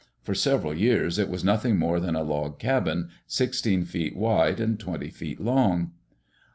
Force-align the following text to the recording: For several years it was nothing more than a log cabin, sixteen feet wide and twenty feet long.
For 0.23 0.33
several 0.33 0.73
years 0.75 1.19
it 1.19 1.29
was 1.29 1.43
nothing 1.43 1.77
more 1.77 1.99
than 1.99 2.15
a 2.15 2.23
log 2.23 2.57
cabin, 2.57 3.09
sixteen 3.27 3.85
feet 3.85 4.15
wide 4.17 4.59
and 4.59 4.79
twenty 4.79 5.11
feet 5.11 5.39
long. 5.39 5.91